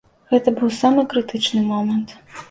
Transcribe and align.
Гэта 0.29 0.53
быў 0.59 0.71
самы 0.77 1.03
крытычны 1.11 1.61
момант. 1.73 2.15